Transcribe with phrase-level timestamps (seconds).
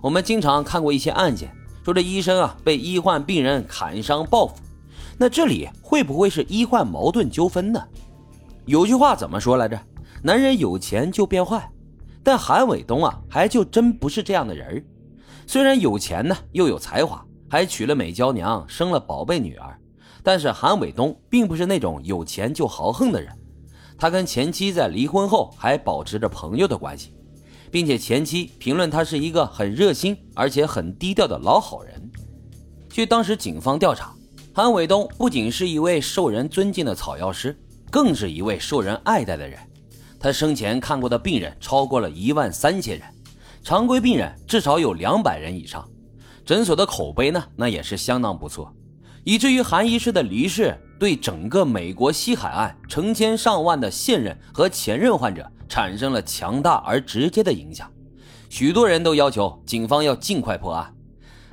[0.00, 1.50] 我们经常看过一些案件，
[1.84, 4.54] 说这医生啊被医患病人砍伤报复，
[5.18, 7.82] 那这里会不会是医患矛盾纠纷呢？
[8.66, 9.80] 有句话怎么说来着？
[10.22, 11.70] 男人有钱就变坏，
[12.22, 14.84] 但韩伟东啊还就真不是这样的人
[15.46, 19.78] 虽然有钱呢，又有才华，还娶了美娇娘，生了宝贝女儿，
[20.22, 23.32] 但是韩伟东并不是那种有钱就豪横的人。
[23.96, 27.15] 他跟前妻在离婚后还保持着朋友的关系。
[27.76, 32.10] 并且前妻评论他是一个很热心而且很低调的老好人。
[32.88, 34.14] 据当时警方调查，
[34.54, 37.54] 韩伟东不仅是一位受人尊敬的草药师，
[37.90, 39.58] 更是一位受人爱戴的人。
[40.18, 43.06] 他生前看过的病人超过了一万三千人，
[43.62, 45.86] 常规病人至少有两百人以上。
[46.46, 48.74] 诊所的口碑呢，那也是相当不错，
[49.22, 55.46] 以至于韩医师的离世对整个美国西海岸成千上万的现任和前任患者。
[55.68, 57.90] 产生了强大而直接的影响，
[58.48, 60.94] 许多人都要求警方要尽快破案。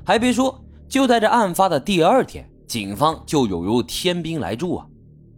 [0.05, 4.85] 还别说，就在这案发的第二天，警方就有如天兵来助啊！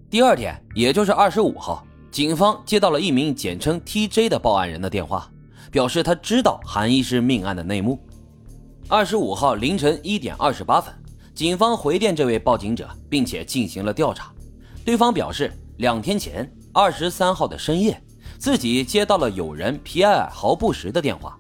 [0.10, 5.30] 第二天，也就是二十五号，警方接到了一名简称 TJ 的报案人的电话，
[5.72, 8.00] 表示他知道韩医师命案的内幕。
[8.88, 10.94] 二十五号凌晨一点二十八分，
[11.34, 14.32] 警方回电这位报警者，并且进行了调查。
[14.86, 18.00] 对方表示，两天前二十三号的深夜。
[18.46, 21.36] 自己接到了友人皮埃尔·豪布什的电话，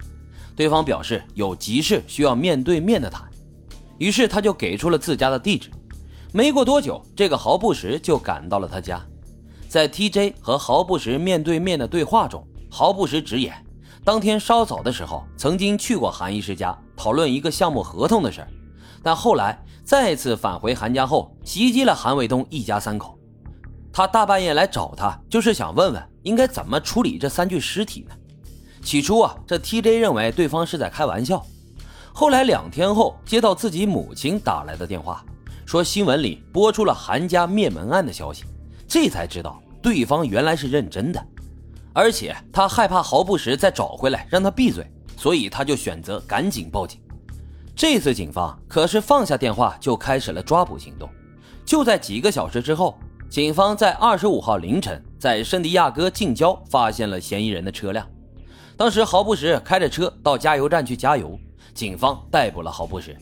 [0.55, 3.29] 对方表示有急事需要面对面的谈，
[3.99, 5.69] 于是他就给出了自家的地址。
[6.33, 8.99] 没过多久，这个豪布什就赶到了他家。
[9.69, 13.53] 在 TJ 和豪布什面对面的对话中，豪布什直言，
[14.03, 18.43] 当天稍早的时候曾经去过韩医师家讨论一个项目合同的事
[19.03, 23.15] 但后来再次返回韩家后，袭击了韩卫东一家三口。
[23.97, 28.15] 他大半夜来找他，就是想问问应该怎么处理这三具尸体呢？
[28.83, 31.41] 起初啊，这 TJ 认为对方是在开玩笑。
[32.11, 35.23] 后来两天后，接到自己母亲打来的电话，
[35.65, 38.43] 说新闻里播出了韩家灭门案的消息，
[38.85, 41.27] 这才知道对方原来是认真的。
[41.93, 46.99] 而且他害怕毫不时再找回来让他闭嘴，所以他就选择赶紧报警。
[47.73, 51.09] 这次警方可是放下电话就开始了抓捕行动。
[51.65, 52.99] 就在几个小时之后。
[53.29, 58.07] 警方在二十五号凌晨在圣地亚哥近郊发现了嫌疑人的车辆。
[58.77, 61.37] 当时豪布什开着车到加油站去加油，
[61.73, 63.15] 警方逮捕了豪布什，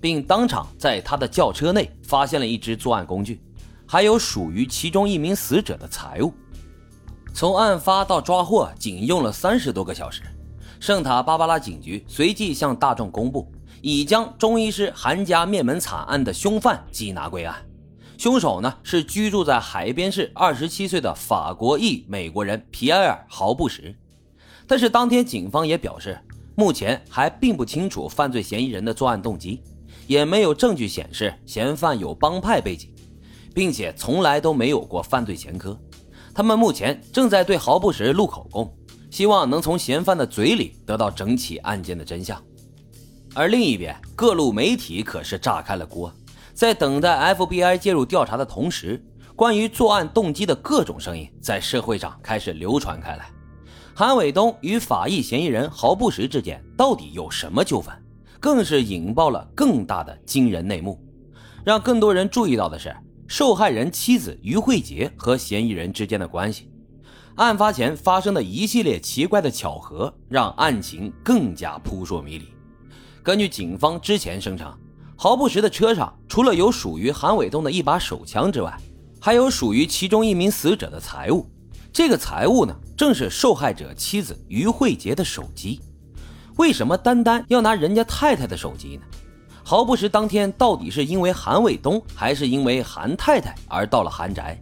[0.00, 3.42] 并当场在他的轿车内发现了一支作案工具，
[3.86, 6.32] 还有属于其中一名死者的财物。
[7.34, 10.22] 从案发到抓获仅用了三十多个小时。
[10.80, 13.50] 圣塔芭芭拉警局随即向大众公布，
[13.82, 17.67] 已将中医师韩家灭门惨案的凶犯缉拿归案。
[18.18, 23.94] 凶手呢是居住在海边市二十七岁的法国裔美国人皮埃尔·豪布什，
[24.66, 26.18] 但是当天警方也表示，
[26.56, 29.62] 目前还并不清楚犯罪嫌疑人的作案动机，
[30.08, 32.90] 也没有证据显示嫌犯有帮派背景，
[33.54, 35.78] 并且从来都没有过犯罪前科。
[36.34, 38.68] 他们目前正在对豪布什录口供，
[39.12, 42.42] 希望能从嫌犯的嘴里得到整起案件的真相。
[43.32, 46.12] 而另一边，各路媒体可是炸开了锅。
[46.58, 49.00] 在等待 FBI 介入调查的同时，
[49.36, 53.30] 关于作案动机的各种声音在社会上开始流传开来。
[53.94, 57.94] 韩伟东与法医嫌疑人毫不时之间到底有什么纠纷，
[58.40, 61.00] 更是引爆了更大的惊人内幕。
[61.64, 62.92] 让更多人注意到的是，
[63.28, 66.68] 受害人妻子于慧杰和嫌疑人之间的关系。
[67.36, 72.48] 案发前发生的一系列奇怪的巧合，让案情更加扑朔迷离。
[73.22, 74.76] 根据警方之前声称。
[75.20, 78.72] 毫不时的车上，除了有属于韩伟东的一把手枪之外，
[79.20, 81.44] 还有属于其中一名死者的财物。
[81.92, 85.80] 这个财物呢，正是受害者妻子于慧杰的手机。
[86.58, 89.02] 为什么单单要拿人家太太的手机呢？
[89.64, 94.56] 毫不时当天到底是因为韩伟东，还是因为韩太太而到了韩宅？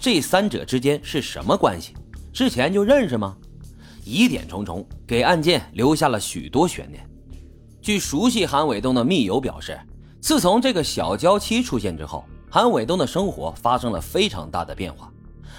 [0.00, 1.92] 这三者之间是什么关系？
[2.32, 3.36] 之前就认识吗？
[4.06, 7.06] 疑点重重，给案件留下了许多悬念。
[7.82, 9.78] 据熟悉韩伟东的密友表示。
[10.20, 15.10] 自从这个小娇妻出现之后，韩伟东的生活发生了非常大的变化。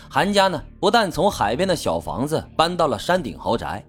[0.09, 3.83] 韩家呢，不但从海边的小房子搬到了山顶豪宅。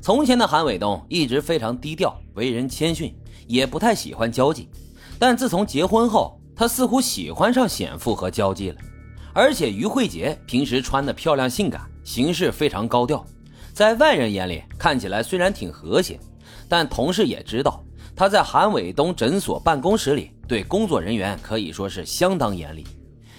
[0.00, 3.14] 从前的韩伟东一直非常低调，为人谦逊，
[3.46, 4.68] 也不太喜欢交际。
[5.18, 8.76] 但自从结婚后，他似乎喜欢上显富和交际了。
[9.32, 13.24] 而且于慧杰平时穿的漂亮性感，行事非常高调，
[13.72, 16.18] 在外人眼里看起来虽然挺和谐，
[16.68, 17.82] 但同事也知道。
[18.16, 22.86] 他在韩伟东诊所办公室里对工作人员可以说是相当严厉，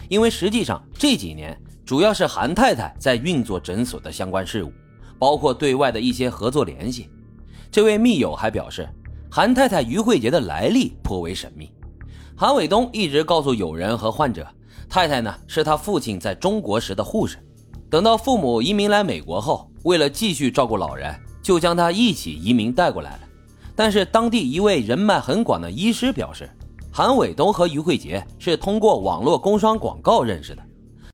[0.10, 4.74] 因为实际上这几年主要是韩太太在运作诊所的相关事务，
[5.18, 7.10] 包括对外的一些合作联系。
[7.72, 8.90] 这位密友还表示，
[9.32, 11.72] 韩太太于慧杰的来历颇为神秘。
[12.36, 14.46] 韩伟东一直告诉友人和患者，
[14.90, 17.38] 太太呢是他父亲在中国时的护士。
[17.90, 23.20] 等到父母移民来美国后，为了继续照顾老人，就将他一起移民带过来了。
[23.76, 26.50] 但是当地一位人脉很广的医师表示，
[26.92, 30.62] 韩伟东和于慧杰是通过网络工商广告认识的。